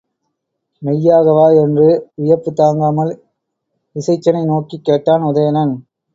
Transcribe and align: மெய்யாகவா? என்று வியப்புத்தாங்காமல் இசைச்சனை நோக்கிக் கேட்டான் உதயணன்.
மெய்யாகவா? 0.81 1.45
என்று 1.61 1.85
வியப்புத்தாங்காமல் 2.21 3.13
இசைச்சனை 3.95 4.43
நோக்கிக் 4.45 4.83
கேட்டான் 4.83 5.21
உதயணன். 5.21 5.73